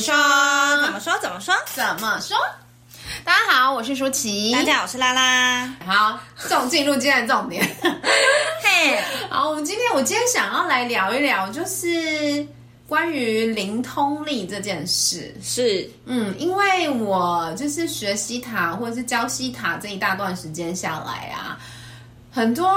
[0.00, 0.14] 你说
[0.80, 1.12] 怎么说？
[1.20, 1.54] 怎么说？
[1.74, 2.34] 怎么说？
[3.22, 4.50] 大家好，我是舒淇。
[4.50, 5.66] 大家好，我是拉拉。
[5.84, 6.18] 好，
[6.48, 7.62] 重进入今天的重点。
[8.62, 12.46] 嘿， 好，我们今天我今天想要来聊一聊，就是
[12.88, 15.36] 关于灵通力这件事。
[15.42, 21.58] 是，嗯，因为我就是学西塔或者是教西塔这一大段时间下来啊，
[22.32, 22.74] 很多。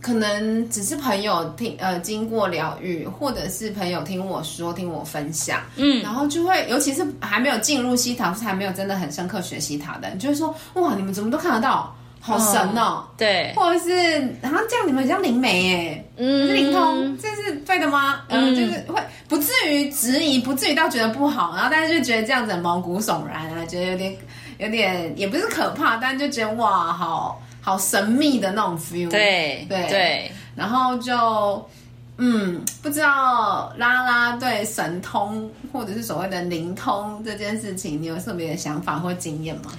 [0.00, 13.92] 可能只是朋友听呃经过疗愈，或者是朋友听我说听我分享，嗯，然后就会尤其是还没有进入西塔，是还没有真的很深刻学西塔的，你就会说哇，你们怎么都看得到，好神哦，哦对，或者是
[14.40, 18.20] 然后这样你们像灵媒哎，嗯，灵通，这是对的吗？
[18.28, 24.16] 嗯，就是会不至于质疑，不至于到觉得不好，然后大家就觉得这样子毛骨悚然啊，觉得有点
[24.58, 27.42] 有点也不是可怕，但就觉得哇好。
[27.68, 31.68] 好神秘的那种 feel，对对对，然后就
[32.16, 39.70] 嗯，不知道拉拉对神通或者是所谓的灵通这件事情，你有特别的想法或经验吗？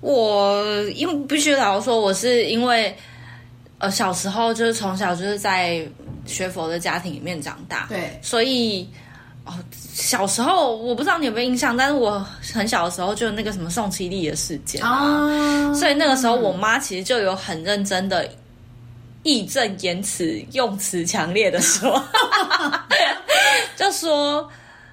[0.00, 0.62] 我
[0.94, 2.96] 因为必须老实说，我是因为
[3.78, 5.84] 呃小时候就是从小就是在
[6.24, 8.88] 学佛的家庭里面长大，对，所以。
[9.48, 9.54] 哦，
[9.94, 12.22] 小时候我不知道你有没有印象，但是我
[12.54, 18.28] 很小的时候就那个什么宋七力的事件啊，所以那个时候我妈其实就有很认真的
[19.22, 22.02] 义正言辞、用词强烈的说，
[23.74, 24.46] 就说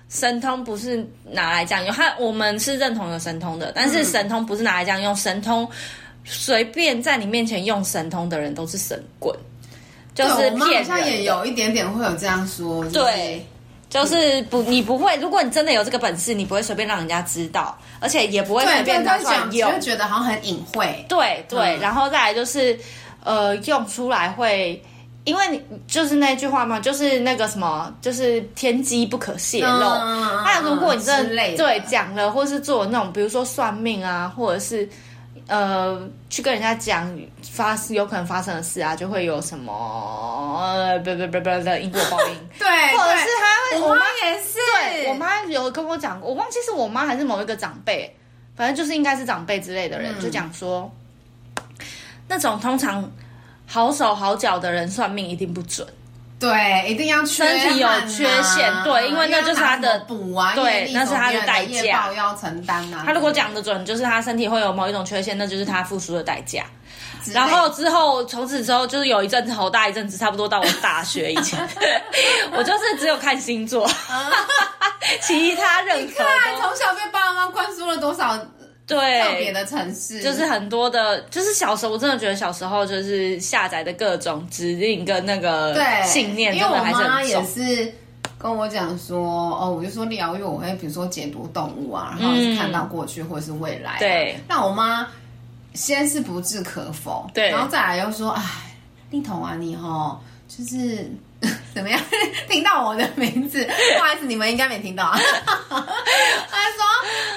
[0.08, 5.70] 神通不是拿来这样用，他我们是认同有神通的，但是神通不是拿来这样用，神通
[6.24, 9.38] 随便在你面前用神通的人都是神棍，
[10.14, 10.60] 就是骗人。
[10.60, 13.46] 好像也有一点点会有这样说，就是、对。
[13.90, 15.16] 就是不，你不会。
[15.18, 21.06] 如果你真的有这个本事，你不会随便让人家知道，而且也不会随便拿出来用，会觉得好像很隐晦。
[21.08, 22.78] 对对，嗯、然后再来就是，
[23.24, 24.82] 呃，用出来会，
[25.24, 29.80] 因为你就是那句话嘛，就是那个什么，就是天机不可泄露。
[29.80, 34.88] 那、嗯、如果你真的，的对讲了，或是做那种，比如说算命啊，或者是。
[35.48, 42.36] 呃，去跟人家讲发有可能发生的事啊，就会有什么呃，不不不不的因果报应。
[42.58, 42.68] 对，
[42.98, 48.16] 或者是他，我妈也是，对，我妈有跟我讲过，我忘记是我妈还是某一个长辈，
[48.56, 50.92] 反正就是应该是长辈之类的人，嗯、就讲说，
[52.28, 53.12] 那种通常
[53.68, 55.88] 好手好脚的人算命一定不准。
[56.38, 63.04] 对，一定要缺、啊、身体有缺陷，对，因为那就是他的补啊，对，那是他的代价要承担啊。
[63.06, 66.64] 他如果讲的准，就是他身体会有某一种缺陷，那就是他付出的代价。
[67.34, 71.58] 然后之后从此之后，就是有一阵子好大一阵子，差不多到我大学以前，
[72.52, 73.90] 我就是只有看星座，
[75.22, 76.04] 其他任何。
[76.04, 76.28] 你看，
[76.62, 78.38] 从小被爸妈灌输了多少？
[78.88, 87.92] 对，特别的城市就是很多的，就是小时候我真的觉得小时候就是下载的各种指令跟那个信念，因为我妈也是
[88.38, 94.38] 跟我讲说，哦，我就说疗愈，我会比如说解读动物啊，然后是看到过去或者是未来，啊，对。
[94.48, 95.08] 那我妈
[95.74, 98.44] 先是不置可否，对，然后再来又说，哎，
[99.10, 100.16] 丽彤啊，你齁，
[100.48, 101.10] 就是。
[101.76, 102.00] 怎么样？
[102.50, 105.20] 听到我的名字，不好意思，你们应该没听到啊。
[105.70, 106.82] 他说：“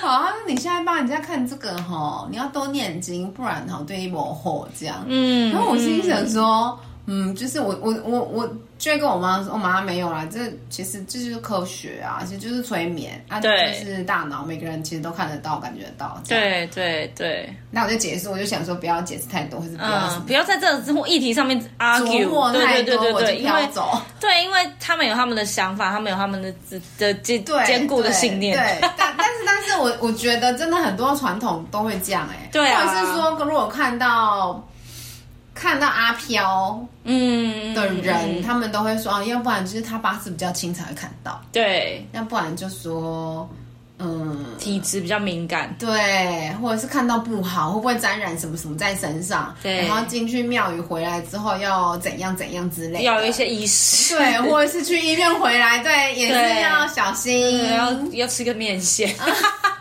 [0.09, 6.79] 好，他说你现在帮人家看这个哈，你要多念经，不然哈对你不好这样。”嗯，然后我心想说。
[7.11, 10.39] 嗯，就是我我我我就会跟我妈说，我妈没有啦，这
[10.71, 16.17] 其实这就是科学啊，其实就是催眠啊，对，就是大脑每个人其实都看得到、感觉得到。
[16.29, 17.53] 对对对。
[17.73, 23.69] 那我就解释，我就想说不要解释太多，或是不要、嗯、不要在这种议题上面 argue，对对对对对，因为
[24.21, 26.55] 对，因为他们有他们的想法，他们有他们的
[26.99, 28.57] 的坚坚固的信念。
[28.57, 34.65] 对，对但但是但是我我觉得真的很多传统都会这样哎、欸，对、啊，或者是说如果看到。
[35.61, 43.49] 看到阿飘，嗯的人，嗯、他们都会说啊，要不然就是他八字比较轻才会看到，对，要不然就说，
[43.99, 59.13] 嗯，体质比较敏感，对，或者是看到不好，会不会沾染什么什么在身上，对，然后进去庙宇回来之后要怎样怎样之类的，要有一些仪式，对，或者是去医院回来，对，也是要小心，要要吃个面线。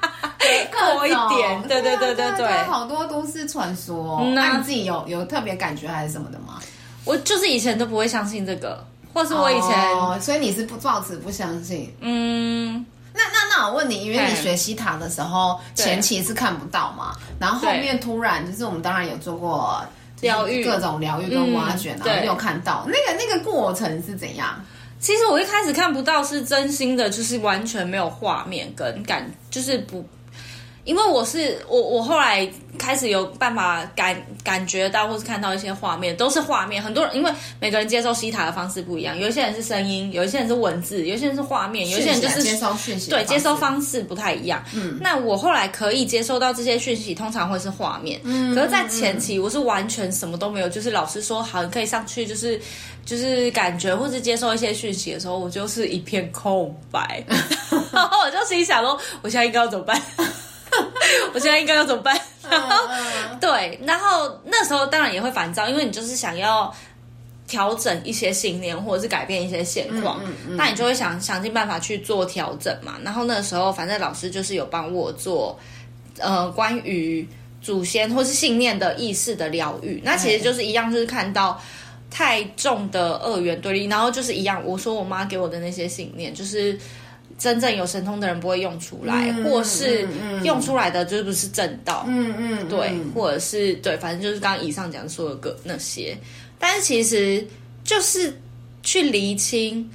[0.72, 4.22] 多一点，对对对对对，对，好多都市传说。
[4.34, 6.60] 那你自己有有特别感觉还是什么的吗？
[7.06, 11.96] 我就是以前都不会相信这个，或是我以前，哦、所以你是不抱持不相信。
[12.02, 19.82] 嗯，那那那我问你，因为你学西塔的时候前期是看不到嘛，然后后面突然就是我们当然有做过
[20.20, 24.62] 疗愈，各种疗愈跟挖掘，然后有看到那个那个过程是怎样？
[25.00, 30.04] 其实我一开始看不到，是真心的，就是完全没有画面跟感，就是不。
[30.88, 36.81] 因为我是我，我后来开始有办法感感觉到，或是看到一些画面，都是画面。
[36.81, 44.63] 很多人因为每个人接收西塔的方式不一样，有一些人是声音，有一些人是文字，有一些人是画面，有一些人就是接收讯息，对，接收方式不太一样。
[44.74, 48.22] 嗯，那我后来可以接收到这些讯息，通常会是画面。
[48.24, 52.57] 嗯，可是，在前期我是完全什么都没有，就是老师说好，你可以上去，就是
[53.06, 57.22] 就是感觉或是接收一些讯息的时候，我就是一片空白，
[57.92, 60.01] 然后我就心想说，我现在应该要怎么办？
[61.34, 62.20] 我现在应该要怎么办？
[62.50, 62.88] 然后
[63.42, 66.74] 对，然后那时候当然也会烦躁，因为你就是想要
[67.48, 72.96] 调整一些信念，或者是改变一些现况，嗯嗯嗯、那你就会想想尽办法去做调整嘛。
[73.04, 75.58] 然后那时候，反正老师就是有帮我做
[76.20, 77.28] 呃关于
[77.62, 80.02] 祖先或是信念的意识的疗愈。
[80.04, 81.62] 那其实就是一样，就是看到
[82.10, 86.80] 太重的二元对立，然后就是一样，我说我妈给我的那些信念就是。
[87.38, 90.08] 真正有神通的人不会用出来，嗯、或是
[90.44, 92.68] 用出来的就是不是正道，嗯嗯，嗯。
[92.68, 96.18] 对，或者是对，反正就是刚刚以上讲说的个那些，
[96.58, 97.46] 但是其实
[97.84, 98.36] 就是
[98.82, 99.88] 去厘清，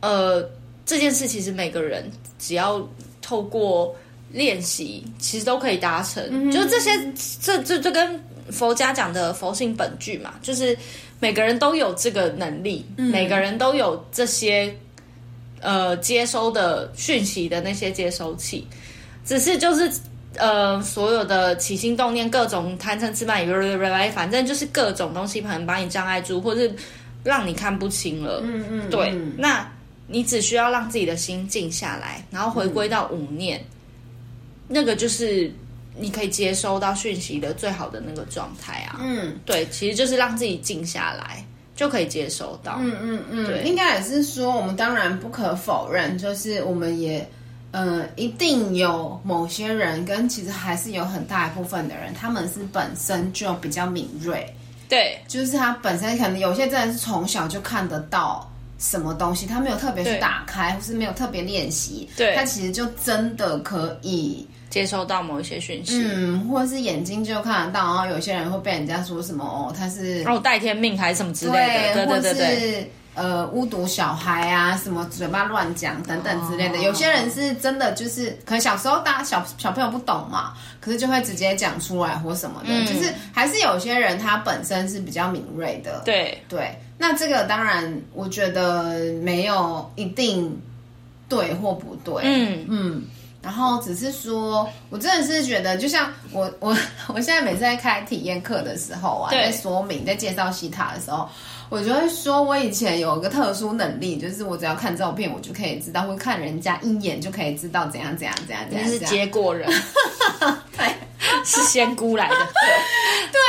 [0.00, 0.46] 呃，
[0.84, 2.86] 这件事其实每个人只要
[3.22, 3.96] 透过
[4.30, 6.22] 练习，其实都可以达成。
[6.30, 6.90] 嗯、就是这些，
[7.40, 8.20] 这这这跟
[8.50, 10.76] 佛家讲的佛性本具嘛，就是
[11.18, 14.76] 每个人都有这个能力，嗯、每个人都有这些。
[15.60, 18.66] 呃，接收的讯息的那些接收器，
[19.24, 19.92] 只是就是
[20.36, 26.72] 呃，所有的起心动念，各种贪嗔痴慢疑，反正就是各种东西可能把你障碍住，或是
[27.22, 28.40] 让你看不清了。
[28.42, 29.12] 嗯嗯，嗯对。
[29.36, 29.70] 那
[30.06, 33.66] 你只需要让自己的心静下来，然后回归到五念，嗯、
[34.68, 35.52] 那个就是
[35.96, 38.98] 你可以接收到讯息的最好的那个状态啊。
[39.02, 41.44] 嗯，对，其实就是让自己静下来。
[41.80, 47.26] 就可以接收到，嗯嗯嗯，对，应该也是说，我们当然不可否认，就是我们也，
[47.70, 54.46] 呃，一定有某些人跟其实还是有很大一部分的人，他们是本身就比较敏锐，
[54.90, 58.46] 对，就是他本身可能有些真的是从小就看得到
[58.78, 64.46] 什么东西，他没有特别去打开，或是没有特别练习，对，他其实就真的可以。
[64.70, 76.78] 接收到某一些讯息，嗯，或者是眼睛就看得到，然后有些人会被人家说什么哦，他是哦带天命还是什么之类的，对对对对，或是呃巫毒小孩啊，什么嘴巴乱讲等等之类的。
[76.78, 86.40] 哦、有些人是真的就是可能小时候大家小小朋友不懂嘛，可是就会直接讲出来或什么的，嗯、就是还是有些人他本身是比较敏锐的，对。
[86.48, 86.72] 对。
[86.96, 90.56] 那这个当然我觉得没有一定
[91.28, 92.66] 对或不对，嗯。
[92.68, 93.02] 嗯。
[93.42, 96.76] 嗯然后只是说，我真的是觉得，就像我 我
[97.08, 101.26] 我现在每次在开体验课的时候啊，在说明、在介绍西塔的时候，
[101.70, 108.86] 我就会说，我以前有一个特殊能力，就是我只要看照片，我就可以知道，会看人家一眼就可以知道怎样怎样怎样怎样。
[108.86, 109.66] 你是结果人，
[110.76, 110.94] 对，
[111.44, 112.36] 是仙姑来的。
[112.36, 113.40] 对，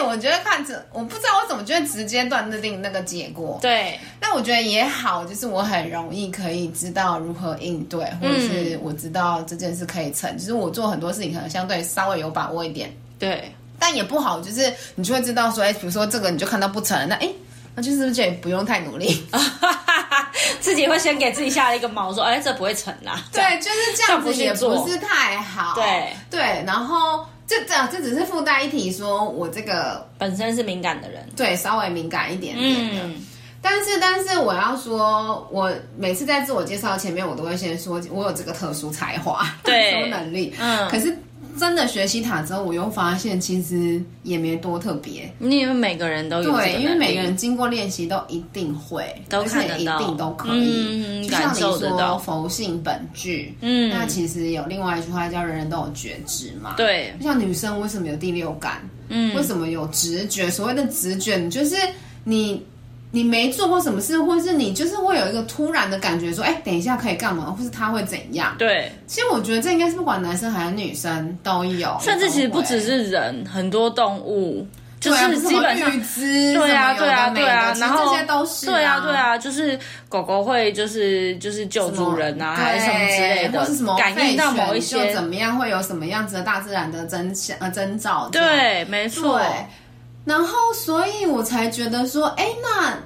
[0.00, 3.58] 我觉得看着，我不知道我怎么就会直接断定那个结果。
[3.60, 12.94] 对，那我觉得也好，就是我很容易可以知道如何应对，或者是我知道这件事可以成，就是我做很多事情可能相对稍微有把握一点。
[13.18, 17.28] 对，但也不好，就是你就会知道说，哎，比如说这个你就看到不成，那哎，
[17.74, 19.24] 那就是不是也不用太努力，
[20.60, 23.24] 自己会先给自己下了一个锚，说，哎，这不会成啦。
[23.32, 25.74] 对，就是这样子也不是太好。
[25.74, 27.24] 对对，然后。
[27.50, 33.02] 这这这只是附带一提，说我这个本身是敏感的人，对，稍微敏感一点点的。
[33.02, 33.16] 嗯、
[33.60, 40.54] 但是，但是我要说，我每次在自我介绍前面，我都会先说我有这个特殊才华、对， 特殊能力。
[40.60, 41.12] 嗯，可是。
[41.58, 45.32] 真的学习塔之后，我又发现其实也没多特别。
[45.40, 50.86] 因为每个人都有对，因为每个人经过练习都一定会，都看得到，一定都可以。
[50.88, 56.74] 嗯，就像你说佛性本具，嗯，那其实有另外一句话叫“人人都有觉知”嘛。
[56.76, 58.80] 对，就像女生为什么有第六感？
[59.08, 60.50] 嗯，为什么有直觉？
[60.50, 61.76] 所谓的直觉，你就是
[62.24, 62.62] 你。
[63.12, 68.54] 你没做过什么事，或是你就是会有一个突然的感觉，说，哎，等一下可以干嘛，或是他会怎样？
[68.56, 74.64] 对，其实我觉得这应该是不管男生还是女生都有，甚至其实不只是人，很多动物
[75.00, 79.76] 就是基本上，对啊，对啊，对啊，然后这些都是，对啊，对啊，就是
[80.08, 88.28] 狗狗会就是就是救主人啊，还是什么之类的，或是什么感应到某一些怎么样，会有什么样子的大自然的征象呃征兆？
[88.30, 89.40] 对，没错。
[90.24, 92.96] 然后，所以我才觉得说，哎，那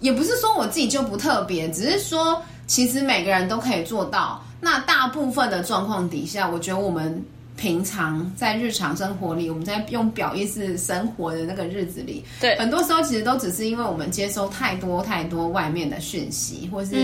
[0.00, 4.42] 也不是说我自己就不特别，只是说，其实每个人都可以做到。
[4.60, 7.22] 那大部分的状况底下，我觉得我们
[7.56, 16.94] 平常在日常生活里，我们在用表意识生活的那个日子里，对，很多时候其实都只是因为我们接收太多太多外面的讯息，或是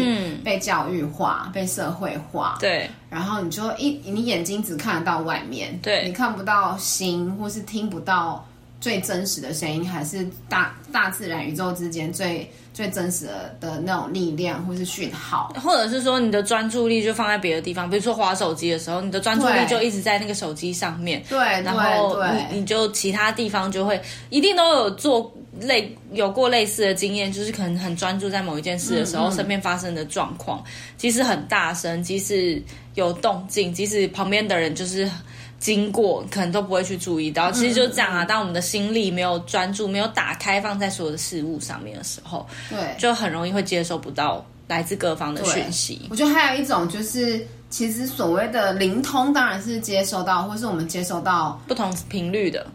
[0.44, 8.46] 被教育化、嗯、被社会化，对，然后你就一你眼睛只看得到外面，对，你看不到心，或是听不到
[8.80, 12.50] 最真实的声音，还是大大自然宇宙之间最。
[12.76, 21.22] 最真实的的那种力量，或是讯号，或者是说你的专注力就放在别的地方，比如说划手机的时候，你的专注力就一直在那个手机上面。
[21.26, 30.62] 对，然后你你就其他地方就会一定都有做类有过类似的经验，就是可能很专注在某一件事的时候，嗯嗯身边发生的状况，
[30.98, 32.62] 即使很大声，即使
[32.94, 35.10] 有动静，即使旁边的人就是。
[35.58, 38.24] 经过可能都不会去注意到，其实就是这样啊。
[38.24, 46.02] 当我们的心力没有专注、没有打开放在所有的事物上面的时候，对，就很容易会接收不到来自各方的讯息。
[46.10, 52.66] 我觉得还有一种就是，其实所谓的灵通，当然是接收到，或是我们接收到不同频率的。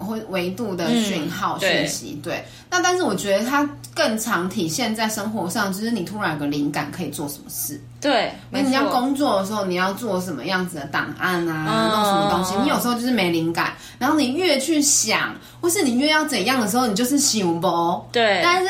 [0.00, 2.44] 或维度的讯号讯息，嗯、对，对。
[2.70, 7.80] 那但是我觉得它更常体现在生活上，就是你突然有个灵感可以做什么事。
[8.00, 12.54] 对，那你要工作的时候，你要做什么样子的档案啊，嗯、弄什么东西？
[12.62, 18.04] 你有时候就是没灵感，然后你越去想，或是你越要怎样的时候，你就是想不。
[18.10, 18.68] 对，但是。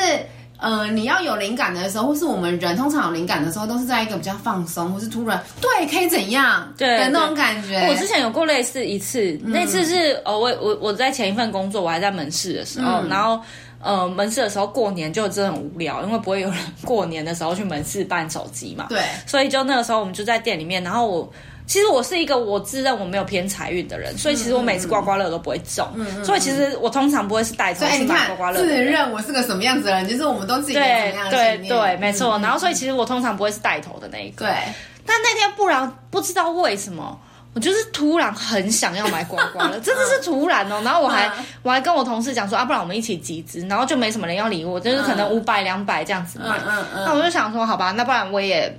[0.61, 7.85] 呃，你要有灵感的时候，或是我们人通常有灵感的时候，都是在一个比较放松，或是突然对可以怎样对的那种感觉。
[7.89, 13.41] 我之前有过类似一次，嗯、那次是哦，我我我在前一份工作，我还在门市的时候，嗯、然后
[13.81, 18.85] 呃门市的时候过年就真的很无聊，因为不会有人过年的时候去门市办手机嘛。
[18.87, 21.33] 对，所以就那个时候我们就在店里面，然后我。
[21.67, 25.87] 其实我是一个我自认我没有偏财运的人，所以其实我每次刮刮乐都不会中，
[26.23, 28.59] 所以其实我通常不会是带头去买刮刮乐。
[28.59, 32.37] 自认我是个什么样子的人，就是我们都自己对对对，没错。
[32.39, 34.45] 嗯、然后所以其实我通常不会是带头的那一个。
[34.45, 34.55] 对。
[35.05, 37.17] 但那天不然不知道为什么，
[37.53, 40.81] 我就是突然很想要买刮刮乐， 真的是突然哦。
[40.83, 41.31] 然后我还
[41.63, 46.57] 我还跟我同事讲说啊，不然我们一起集资，然后就没什么人要理我，就是可能五百两百这样子买。
[46.57, 48.77] 嗯嗯嗯、那我就想说，好吧，那不然我也。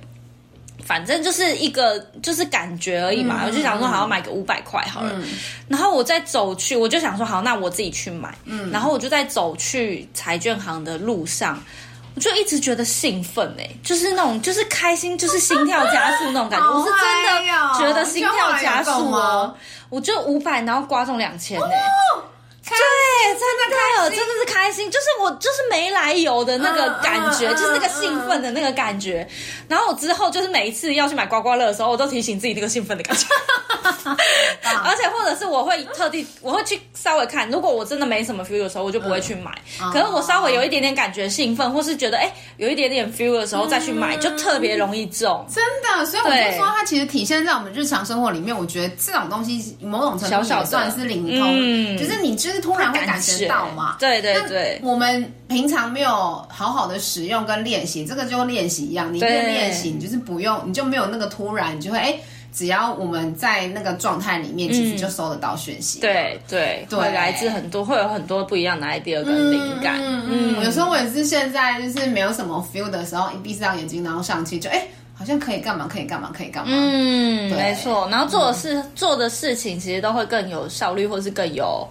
[0.85, 5.23] 反正就是一个就是感觉而已嘛，嗯、我就想说好像买个五百块好了，嗯、
[5.67, 11.61] 然后我再走去，我就想说好，那我自己去买，嗯、然后我就在走去财券行的路上，
[12.15, 19.55] 我就一直觉得兴奋哎、欸，就是那种就是开心，就是心跳加速那种感觉， 我是真的觉得心跳加速哦，
[19.89, 21.65] 我就五百，然后刮中两千哎。
[22.15, 22.23] 哦
[22.69, 29.27] 对，真的开了，真的是开心，就是我就是没来由的那个感觉，就是那个兴奋的那个感觉。
[29.29, 29.35] 嗯、
[29.67, 33.25] 然后我之后就是每一次要去买刮刮乐的时候，我都提醒自己那个兴奋的感觉。
[34.85, 39.51] 而且或者是我会特地，我会去稍微看，如果我真的没什么 feel 的时候，我就不会去买。
[39.81, 45.45] 嗯、可是我稍微有一点点感觉兴奋，或是觉得哎有一点点 feel 的时候再去买，就特别容易中。
[45.53, 48.57] 真的，所以我就说它其实体现在我们日常生活里面。
[48.57, 52.52] 我觉得这种东西某种程度也算是灵通，嗯、就是你知。
[52.53, 54.79] 就是突然会感觉到嘛，对对对。
[54.83, 56.09] 我们平常没有
[56.47, 59.11] 好好的使用跟练习，这个就练习一样。
[59.11, 62.15] 你练练习，你就是不用，你就没有那个突然，你就会哎，
[62.53, 65.99] 只要我们在那个状态里面，其实就收得到讯息。
[65.99, 69.95] 对对对，会来自很多，会有很多不一样的 idea 跟灵感。
[69.99, 76.71] 嗯，有时候我也是现在就是没有什么 feel 的时候，一闭上眼睛，然后上去就哎，好像可以干嘛，可以干嘛，可以干嘛。
[76.71, 78.07] 嗯，没错。
[78.11, 81.87] 然后做的事做的事情，其实都会更有效率，或是更有。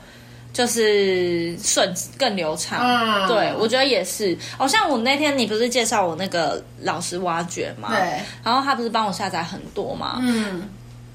[0.52, 4.36] 就是顺更流畅，嗯、对我觉得也是。
[4.58, 7.88] 好、哦、像我那天你不是介绍我那个老师挖掘吗？
[7.90, 8.20] 对。
[8.44, 10.18] 然后他不是帮我下载很多吗？
[10.20, 10.68] 嗯。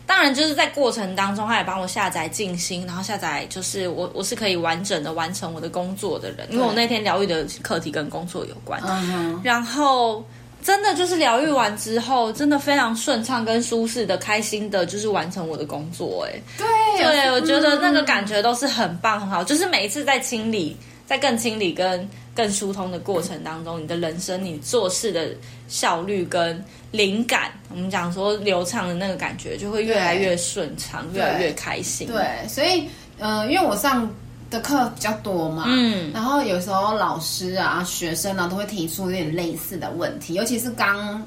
[0.05, 8.81] 当然就是在过程当中，他也帮我下载静心，然后下载就是我我是可以完整的完成我的工作的人，因为我那天疗愈的课题跟工作有关。
[8.85, 9.39] 嗯。
[9.43, 10.23] 然后。
[10.63, 16.27] 真的就是疗愈完之后，真的非常顺畅跟舒适的、开心的，就是完成我的工作。
[16.27, 19.43] 哎，对，对，我觉得那个感觉都是很棒、很好。
[19.43, 25.29] 就是每一次在清理、在更清理跟更疏通的过程当中，你的人生、你做事的
[25.67, 26.61] 效率跟
[26.91, 32.07] 灵感，我们讲说流畅的那个感觉，就会越来越顺畅，越来越开心。
[32.07, 34.09] 对，所以，呃，因为我上。
[34.49, 41.21] 的课比较多嘛，嗯，然后有时候老师啊、学生啊都会提出有点类似的问题，尤其是刚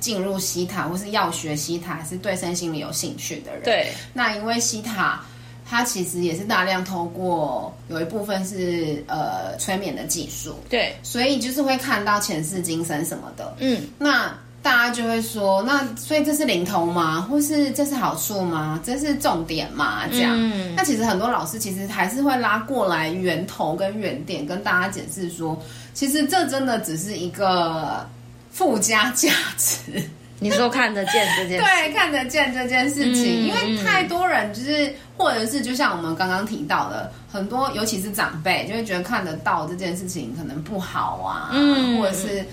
[0.00, 3.62] 进入西塔或是要学西塔，还是对身心灵有兴趣的人。
[3.62, 5.24] 对，那因为西塔
[5.68, 14.32] 它其实也是大量透过有一部分是呃催眠的技术，对，所以就是会看到前世今生什么的，嗯，那。
[14.66, 17.20] 大家就会说，那所以这是灵通吗？
[17.20, 18.80] 或是这是好处吗？
[18.84, 20.02] 这是重点吗？
[20.10, 25.56] 这样，嗯、那其实很多老师其实还是会拉过来源头跟原点，跟大家解释说，
[25.94, 28.04] 其实这真的只是一个
[28.50, 30.02] 附加价值。
[30.40, 42.44] 你说看得见这件事， 对，看得见这件事情，嗯、因为太多人就是，或者是就像我们刚刚提到的，很多尤其是长辈就会觉得看得到这件事情可能不好啊，嗯、或者是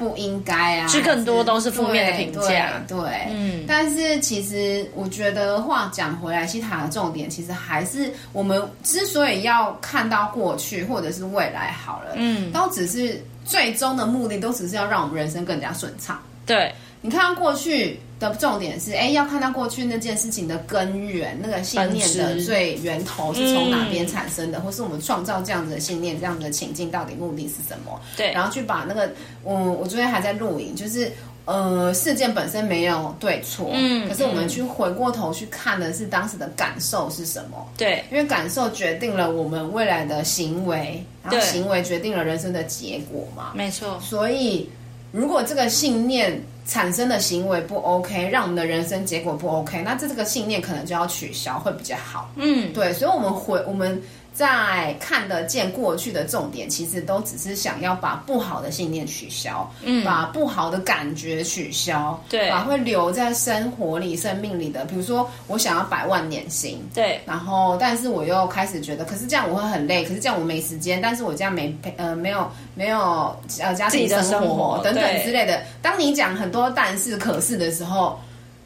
[0.00, 3.64] 不应该啊，是更多都是负面的评价，对，对嗯。
[3.68, 16.72] 但是其实我觉得话讲回来，西塔的重点其实还是我们之所以要看到过去或者是未来好了，嗯，都只是最终的目的，都只是要让我们人生更加顺畅，对。
[17.02, 27.98] 你看到过去的重点是，哎，要看到过去那件事情的根源，那个信念的最源头是从哪边产生的，嗯、或是我们创造这样子的信念、这样子的情境到底目的是什么？
[28.16, 29.10] 对，然后去把那个，
[29.44, 31.10] 嗯我昨天还在录影，就是
[31.46, 37.66] 呃，事件本身没有对错，嗯，可是我们去回过头去看的是当时的感受是什么？
[37.76, 43.98] 对，因为感受决定了我们未来的行为，然后行为决定了人生的结果嘛，没错。
[44.00, 44.68] 所以
[45.12, 52.30] 如果这个信念，产生的行为不 OK，让我们的人生结果不 OK，那这这个信念可能就要取消，会比较好。
[52.36, 54.00] 嗯，对，所以，我们回我们。
[54.32, 75.62] 在看得见过去的重点，其实都只是想要把不好的信念取消，嗯，把不好的感觉取消，对，把会留在生活里、生命里的，比如说我想要百万年薪，对，然后但是我又开始觉得，可是这样我会很累，可是这样我没时间，但是我这样没呃没有没有呃家庭生活，生活等等之类的。
[75.82, 78.18] 当你讲很多但是可是的时候。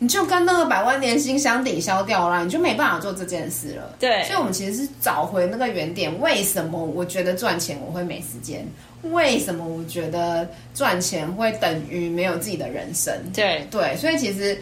[0.04, 3.96] 你就跟那个百万年薪相抵消掉了，你就没办法做这件事了。
[3.98, 6.20] 对，所以，我们其实是找回那个原点。
[6.20, 8.66] 为什么我觉得赚钱我会没时间？
[9.04, 13.14] 为什么我觉得赚钱会等于没有自己的人生？
[13.32, 14.58] 对对，所以其实。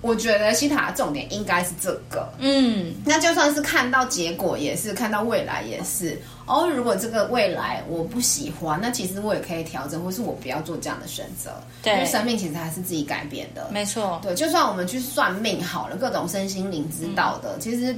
[0.00, 6.68] 我觉得西塔的重点应该是这个，嗯，那就算是看到结果，也是看到未来，也是哦。
[6.68, 11.50] 如果这个未来我不喜欢，那其实我也可以调整，或是我不要做这样的选择。
[11.82, 14.20] 对，因为生命其实还是自己改变的，没错。
[14.22, 17.92] 对，就算我们去算命好了，各种身心灵知道的，嗯、其实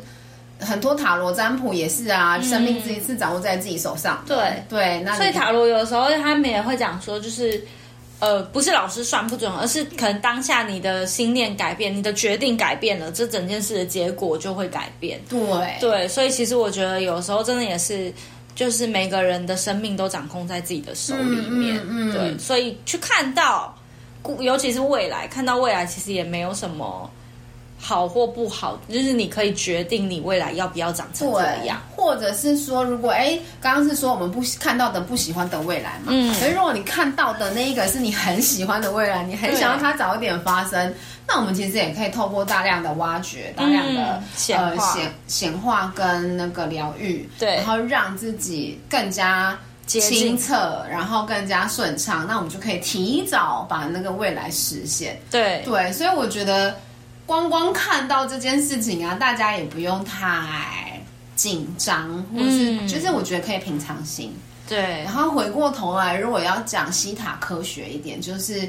[0.59, 4.25] 很多塔罗占卜也是啊，嗯、生命自己是掌握在自己手上。
[4.27, 7.63] 对对，那所以塔罗有的时候他们也会讲说，就是。
[8.21, 15.21] 呃，不是老师算不准，而是可能当下你的心念改变，你的决定改变了，这整件事的结果就会改变。
[15.29, 15.41] 对
[15.81, 18.13] 对，所以其实我觉得有时候真的也是，
[18.55, 21.77] 就是每个人的生命都掌控在自己的手里面。
[21.79, 23.75] 嗯嗯嗯、对，所以去看到，
[24.39, 27.11] 尤其是未来，看到未来其实也没有什么。
[27.83, 40.95] 好或不好，就是你可以决定你未来要不要长成这样，或者是说，如果哎，刚刚是说我们不看到的不喜欢的未来嘛，嗯，所以如果你看到的那一个是你很喜欢的未来，你很想要它早一点发生，
[41.27, 55.19] 那我们其实也可以透过大量的挖掘、大量的显呃显显化跟那个疗愈，对，然后让自己更加清澈，然后更加顺畅，那我们就可以提早把那个未来实现。
[55.31, 55.63] 对。
[55.65, 56.75] 对，所以我觉得。
[57.31, 61.01] 光光看到这件事情啊，大家也不用太
[61.37, 64.35] 紧张，或是、嗯、就是我觉得可以平常心。
[64.69, 68.69] 对，然后回过头来，如果要讲西塔科学一点，就是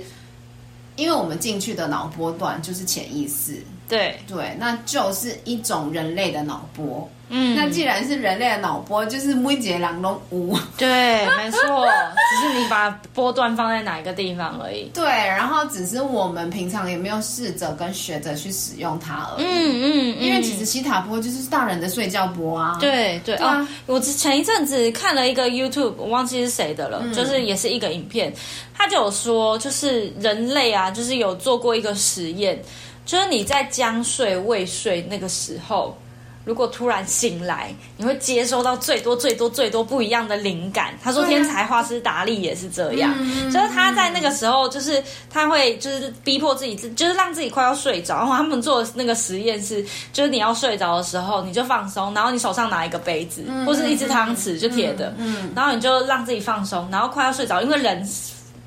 [0.96, 3.66] 因为我们进去的脑波段就是潜意识。
[3.92, 7.10] 对对，那就是一种人类的脑波。
[7.34, 10.60] 嗯，那既然是人类的脑波，就是每一个人都有。
[10.78, 11.60] 对，没错，
[12.30, 14.92] 只是你把波段放在哪一个地方而已。
[14.94, 19.46] 对，然后只是我们平常也没有试着跟学着去使用它而已。
[19.46, 22.78] 嗯嗯，嗯，因为其实西塔波就是大人的睡觉波啊。
[22.82, 28.34] 对对，对啊，哦，我前一阵子看了一个 YouTube，我忘记是谁的了，嗯，就是也是一个影片，
[28.74, 32.62] 他就有说，就是人类啊，就是有做过一个实验。
[33.06, 35.98] 就是你在将睡未睡那个时候，
[36.44, 40.94] 如果突然醒来，你会接收到最多最多最多不一样的灵感。
[41.04, 43.14] 他说天才画师达利也是这样，
[43.52, 48.18] 就是他在那个时候，就是他会就是逼迫自己，就是让自己快要睡着。
[48.18, 55.14] 然后他们做的那个实验是，就是你要睡着的时候，你就放松，然后你手上拿一个杯子或是一只汤匙，就铁的，
[55.56, 58.08] 然后你就让自己放松，然后快要睡着，因为人。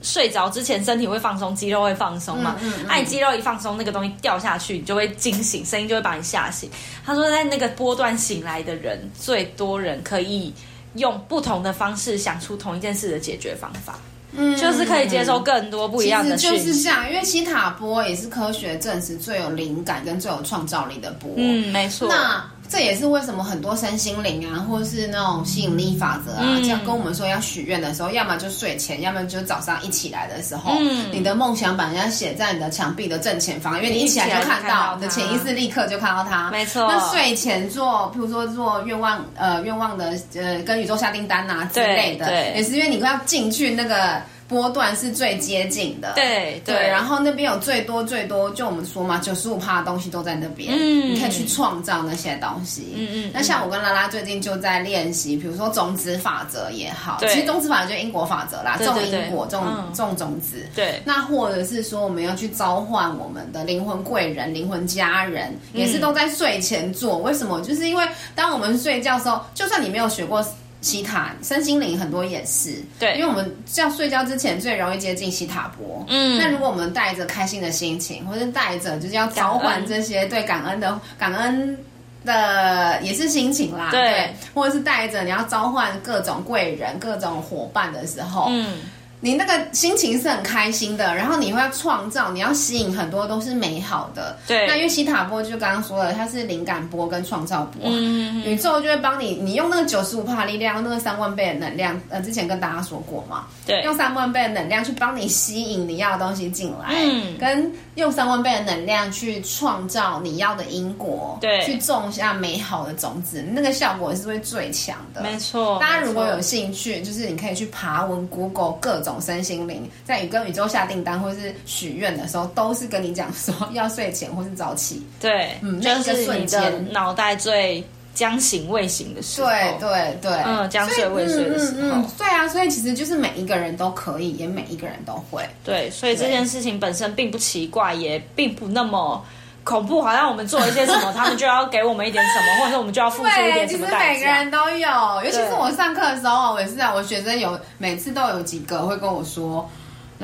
[0.05, 2.57] 睡着之前，身体会放松，肌肉会放松嘛？
[2.61, 6.71] 嗯嗯嗯、啊，你肌肉一放松，那个东西掉下去，你就会惊醒，声音就会把你吓醒。
[7.05, 10.53] 他说，在那个波段醒来的人，最多人可以
[10.97, 13.99] 用不同的方式想出同一件事的解决方法，
[14.33, 16.37] 嗯，就是可以接受更多不一样的。
[16.37, 21.31] 就是这样，因为西塔波也是科学证实最有灵感跟最有创造力的波。
[21.37, 22.09] 嗯，没错。
[22.09, 36.51] 那这也是为什么很多身心灵啊，或是那种吸引力法则啊，这样跟我们说要许愿的时候，要么就睡前，要么就早上一起来的时候，嗯，你的梦想板要写在你的墙壁的正前方，因为你一起来就看到，你的潜意识立刻就看到它。
[36.51, 36.87] 没错。
[36.89, 53.31] 那睡前做，譬如说做愿望，呃，愿望的，呃，跟宇宙下订单啊之类的，对，也是因为你快要进去那个波段是最接近的，对对，对，然后那边有最多最多，就我们说嘛，九十五趴的东西都在那边，嗯，你可以去创造那些东西，嗯嗯。
[53.33, 61.01] 那像我跟拉拉最近就在练习，比如说种子法则也好，其实种子法则就是因果法则啦，种因果，种种种子，对。
[61.05, 67.19] 那或者是说我们要去召唤我们的灵魂贵人、灵魂家人，也是都在睡前做。
[67.19, 67.61] 为什么？
[67.63, 70.45] 就是因为当我们睡觉的时候，就算你没有学过。
[70.85, 76.05] 西塔身心灵很多也是，对，因为我们要睡觉之前最容易接近西塔波。
[76.09, 81.77] 嗯，那如果我们带着开心的心情，或者带着就是要召唤这些对感恩的感恩
[82.25, 88.81] 的也是心情啦，对，对，或者是带着你要召唤各种贵人、各种伙伴的时候，嗯。
[89.25, 94.37] 你那个心情是很开心的，然后你会要创造，你要吸引很多都是美好的。
[94.47, 115.23] 对，那因为西塔波就刚刚说了，它是灵感波跟创造波，嗯，宇宙就会帮你，你用那个九十五帕力量，那个三万倍的能量，呃，之前跟大家说过嘛，对，用三万倍的能量去帮你吸引你要的东西进来，嗯，跟用三万倍的能量去创造你要的因果，对，去种下美好的种子，那个效果是会最强的。
[115.23, 119.14] 没错，大家如果有兴趣，就是你可以去爬文 Google 各种。
[119.21, 125.03] 身心灵在宇跟宇宙下订单或是许愿的时候，都是跟你讲说要睡前或是早起。
[125.21, 127.83] 对，嗯，就是瞬间脑袋最
[128.15, 129.49] 将醒未醒的时候。
[129.49, 131.89] 对对对，嗯，将睡未睡的时候。
[131.89, 135.43] 嗯，嗯，对啊，所以其实就是每一个人都可以，也每一个人都会。
[135.65, 139.25] 对，所以这件事情本身并不奇怪，也并不那么。
[139.65, 144.15] 恐怖，好像我们做一些什么，他们就要给我们一点什么，或者说我们就要付出一点什么代价。
[144.15, 149.69] 其实每个人都有，尤其是我上课的时候，我也是在我学生有每次都有几个会跟我说。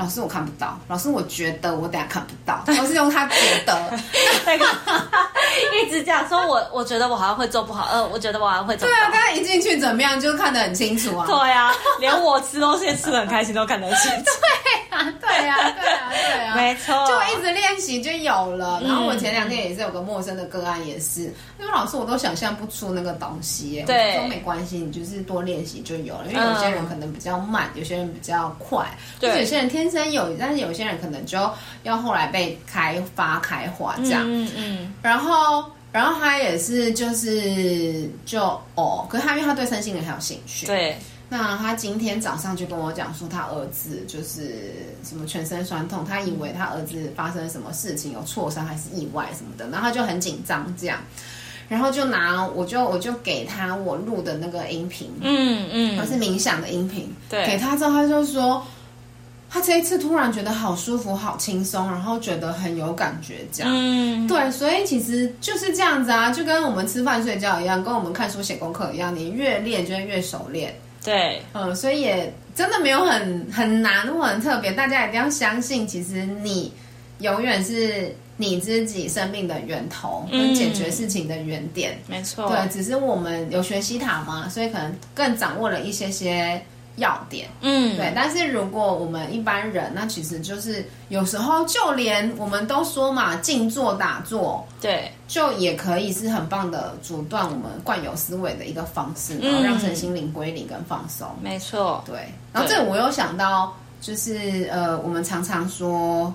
[0.01, 0.79] 老师，我看不到。
[0.89, 2.65] 老师，我觉得我等下看不到。
[2.75, 3.37] 都是用他觉
[3.67, 3.93] 得
[4.47, 4.65] 那个
[5.77, 7.87] 一直这样说我，我我觉得我好像会做不好。
[7.93, 8.99] 呃，我觉得我好像会做不好。
[8.99, 11.27] 对啊，刚刚一进去怎么样，就看得很清楚啊。
[11.27, 14.31] 对啊，连我吃东西吃得很开心都看得清楚。
[14.91, 16.95] 对啊，对啊，对啊，对啊，没错。
[17.07, 18.81] 就一直练习就有了。
[18.83, 21.23] 然后我前两天也是有个陌生的个案，也是
[21.59, 23.85] 因为老师我都想象不出那个东西。
[23.87, 26.25] 对，我说没关系，你就是多练习就有了。
[26.31, 28.87] 因为有些人可能比较慢，有些人比较快，
[29.19, 29.90] 对，有些人天。
[29.91, 31.51] 天生有，但是有些人可能就
[31.83, 38.41] 要后来被开发开化这样，嗯嗯，嗯然后然后他也是就是就
[38.77, 40.97] 哦，可是他因为他对身心灵很有兴趣，对，
[41.29, 44.73] 那他今天早上就跟我讲说，他儿子就是
[45.03, 50.99] 什么全身酸痛，他以为他儿子发生什么事情，有挫伤还是意外什么的，然后他就很紧张这样，
[51.69, 58.65] 然后就拿我就我就给他我录的那个音频，嗯嗯，他是冥想的音频，对，给他之后他就说。
[59.53, 63.73] 他这一次突然觉得好舒服、好轻松，然后觉得很有感觉，这样。
[63.75, 70.73] 嗯，对，所以其实就是这样子啊，就跟我们吃饭睡觉一样，跟我们看书写功课一样，你越练就会越熟练。
[71.03, 76.73] 对，嗯，所以也真的没有很很难或很特别，大家一定要相信，其实你
[77.19, 81.99] 永远是你自己生命的源头，跟解决事情的原点。
[82.07, 86.63] 嗯，没错，对，只是我们有学习塔嘛，所以可能更掌握了一些些。
[87.01, 101.27] 要点，嗯，对，但是如果我们一般人，那其实就是有时候就连我们都说嘛，静坐打坐，对，就也可以是很棒的阻断我们惯有思维的一个方式，然后让身心灵归零跟放松。
[101.43, 102.33] 没错，对。
[102.53, 106.33] 然后这我又想到，就是呃，我们常常说。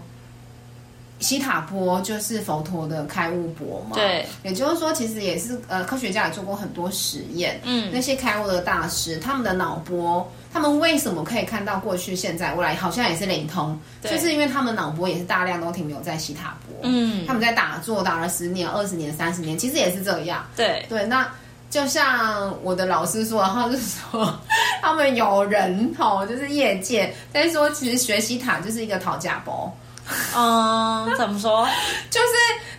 [1.19, 20.85] 西塔波就是佛陀的开悟波嘛，对，也就是说，其实也是呃，科学家也做过很多实验，嗯，那些开悟的大师，他们的脑波，他们为什么可以看到过去、现在、未来，好像也是灵通，就是因为他们脑波也是大量都停留在西塔波，嗯，他们在打坐打了十年、二十年、三十年，其实也是这样，对。
[20.87, 21.29] 对，那
[21.69, 24.33] 就像我的老师说，然后就是说，
[24.81, 29.75] 他们有人吼，就是业界在说，其实学西塔就是一个讨价包。
[30.35, 31.67] 嗯，怎么说？
[32.09, 32.27] 就是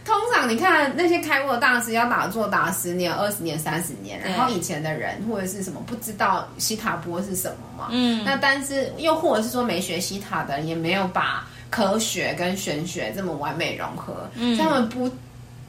[0.05, 7.89] 通常你看那些开悟的大师要打坐打十年、二十年、三十年，然后以前的人或者是什么不知道西塔波是什么嘛？
[7.91, 15.11] 嗯，那但是又或者是说没学西塔的人也没有把科学跟玄学这么完美融合，嗯，他们不。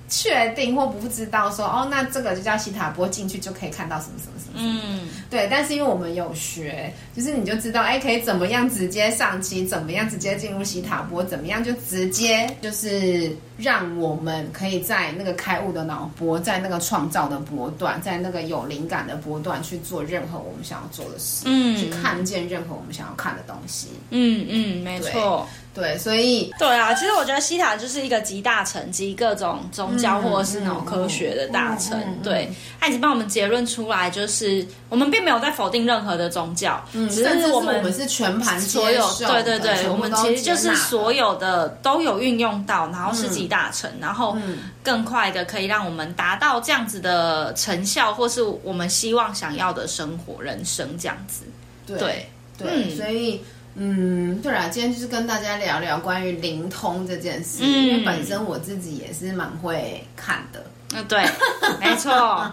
[0.09, 4.53] 确定或不知道说哦，那这个就叫西塔波，进去就可以看到什么什么什么。
[4.55, 5.47] 嗯，对。
[5.51, 23.87] 但是因为我们有学，就是你就知道，哎，可以怎么样直接上机，怎么样直接进入西塔波，怎么样就直接就是让我们可以在那个开悟的脑波，在那个创造的波段，在那个有灵感的波段去做任何我们想要做的事，嗯，去看见任何我们想要看的东西。
[24.11, 25.47] 嗯嗯，没错。
[25.73, 31.95] 对，所以对啊，其实我觉得西塔就是一个集大成，集各种宗教或者是那种科学的大成。
[31.99, 44.37] 嗯嗯嗯、对，他已经帮我们结论出来，就是我们并没有在否定任何的宗教，嗯，只是我们我们是全盘所有，对对对，我们其实就是所有的都有运用到，然后是集大成，嗯、然后
[44.83, 51.43] 更快的可以让我们达到这样子的成效，或是我们希望想要的生活人生这样子。
[51.85, 53.41] 对对，对嗯、所以。
[53.79, 60.65] 嗯，对啦，今天就是跟大家聊聊关于灵通这件事，嗯、因为本身我自己也是蛮会看的。
[60.95, 61.23] 嗯，对，
[61.79, 62.51] 没错，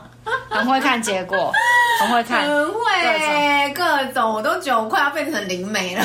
[0.51, 1.51] 很会看结果，
[1.99, 6.05] 很会看，很会各种，各种我都觉得我快要变成灵媒了。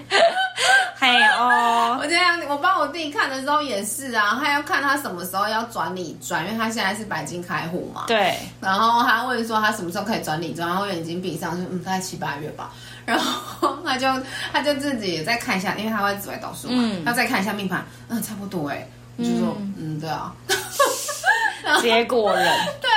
[0.98, 8.04] 嘿哦， 我这样，我帮我弟看的时候也是啊，他要看他什么时候要转理专，因为他现在是白金开户嘛。
[8.06, 12.70] 对，然后他问说他什么时候可以转理专，然后眼睛闭上，说嗯，大概七八月吧。
[13.04, 14.06] 然后他就
[14.52, 20.32] 他就自己再看一下，因为他会紫微斗数嘛，嗯、他再看一下命盘，嗯，差不多哎，我就说嗯，嗯，对啊，
[21.82, 22.46] 结果人
[22.80, 22.88] 对，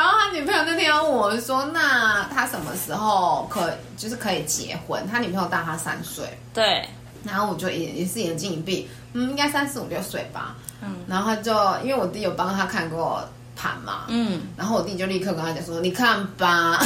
[0.00, 5.06] 然后他女朋友那天要问我说，那他什么时候可就是可以结婚？
[5.06, 6.88] 他女朋友大他三岁，对，
[7.22, 11.52] 然后我就也也是眼睛一闭，嗯，应该三四五六岁吧，嗯，然后他就
[11.84, 13.22] 因为我弟有帮他看过
[13.54, 16.80] 盘嘛，嗯，然后我弟就立刻跟他讲说，你看吧。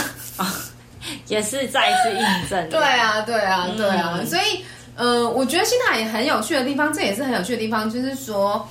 [1.29, 2.69] 也是再一次印证。
[2.71, 4.15] 对啊，对啊，对啊。
[4.19, 4.65] 嗯、所以，
[4.97, 8.67] 呃，我觉得希塔也很有趣的地方，这也是很有趣的地方，就是说，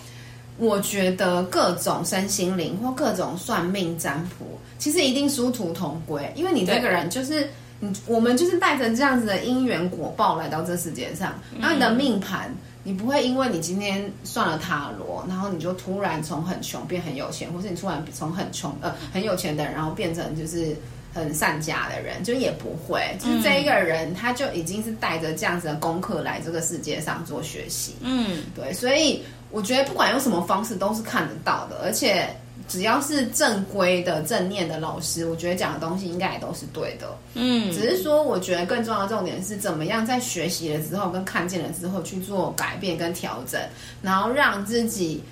[0.58, 4.46] 我觉得各种身心灵或各种算命占卜，
[4.78, 7.48] 其实一定殊途同归，因为你这个人就是
[7.80, 20.76] 你，我们就是带着这样子的因缘果报来到这世界上，然后你的命盘，嗯、你不会因为你今天算了塔罗，然后你就突然从很穷变很有钱，或是你突然从很穷呃很有钱的人，然后变成就是。
[21.16, 27.94] 很善家的人，就也不会，就是这一个人，他就已经是带着这样子的功课来这个世界上做学习。
[28.02, 29.22] 嗯，对，所以
[29.54, 32.28] 我觉得不管用什么方式都是看得到的，而且
[32.68, 37.16] 只要是正规的正念的老师，我觉得讲的东西应该也都是对的。
[37.36, 43.62] 嗯，只是说我觉得更重要的重点是怎么样在学习了之后跟看见了之后去做改变跟调整，
[44.02, 45.24] 然后让自己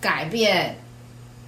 [0.00, 0.76] 改变。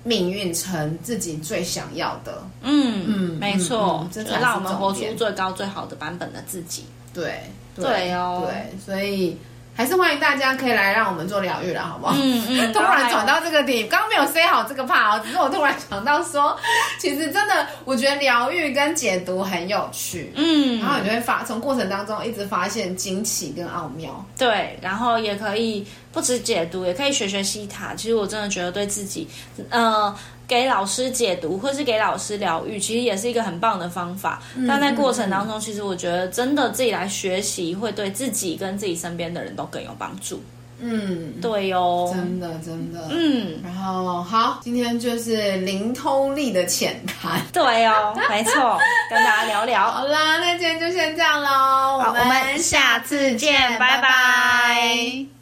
[0.05, 6.85] 命运成自己最想要的，嗯嗯，没错，这才让我们活出最高最好的版本的自己。
[7.13, 7.43] 对
[7.75, 9.37] 对哦，对，所以
[9.79, 12.13] 还是欢迎大家可以来让我们做疗愈了，好不好？
[12.19, 12.73] 嗯嗯。
[12.75, 16.59] 突然转到这个点，刚刚没有 say 好这个 part 哦，只是我突然想到说，
[16.99, 25.87] 其实真的，我觉得疗愈跟解读很有趣，嗯，然后你就会发从过程当中一直发现惊奇跟奥妙，对，然后也可以。
[26.13, 27.95] 不止解读，也可以学学西塔。
[27.95, 29.29] 其实我真的觉得对自己，
[29.71, 30.15] 呃，
[30.47, 34.43] 给老师解读或是给老师疗愈，其实也是一个很棒的方法。
[34.57, 40.43] 嗯、但在过程当中，嗯、其实我觉得真的自己来学习，会对自己跟自己身边的人都更有帮助。
[40.81, 43.09] 嗯，对哦，真的真的。
[43.11, 47.43] 嗯，然后好，今天就是灵通力的浅谈。
[47.53, 48.79] 对哦，没错，
[49.11, 49.91] 跟大家聊聊。
[49.91, 51.99] 好啦，那今天就先这样喽。
[51.99, 54.01] 好，我们下次见，拜拜。
[54.01, 55.38] 拜拜。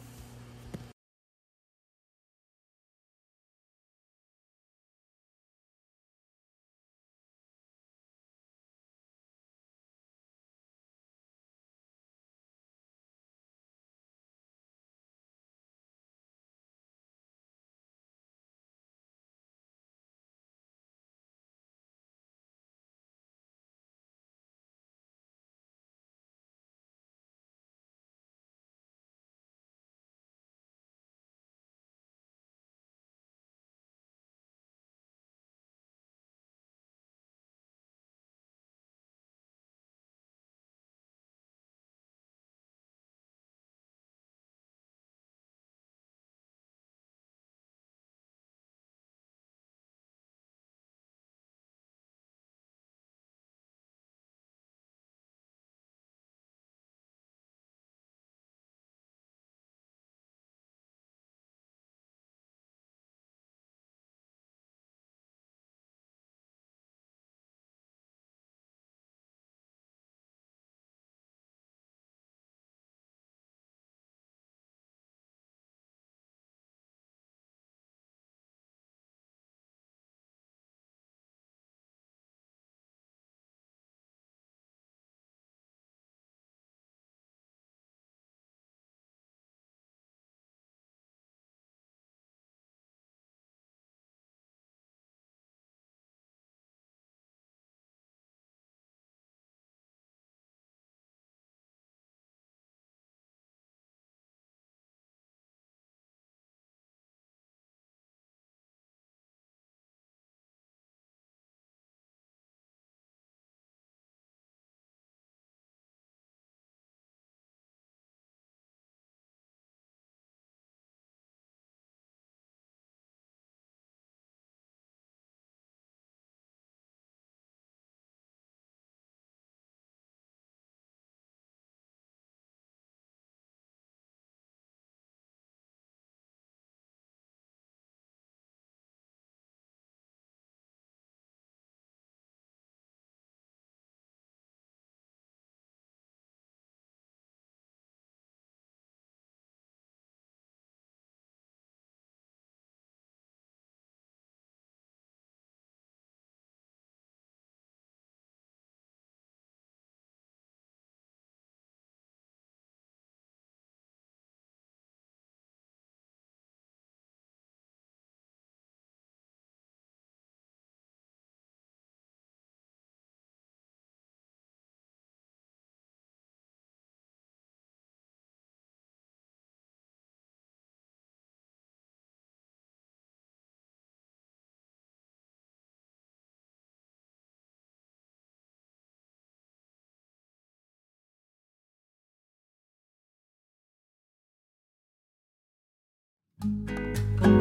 [196.39, 197.36] 拜。